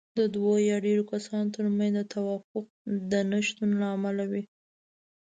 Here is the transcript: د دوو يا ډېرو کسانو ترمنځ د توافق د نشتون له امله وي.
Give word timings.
د 0.19 0.19
دوو 0.33 0.53
يا 0.69 0.77
ډېرو 0.85 1.03
کسانو 1.11 1.53
ترمنځ 1.55 1.91
د 1.95 2.01
توافق 2.13 2.65
د 3.11 3.13
نشتون 3.31 3.69
له 3.81 3.87
امله 3.95 4.23
وي. 4.31 4.43